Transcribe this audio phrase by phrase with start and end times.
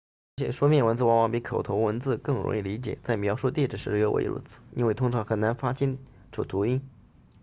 [0.39, 5.99] 而且书面文字往往比口头文字更容易理解在描述地址时尤为如此因为通常很难发清
[6.31, 6.81] 楚读音